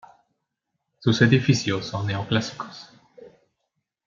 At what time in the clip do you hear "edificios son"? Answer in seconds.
1.21-2.07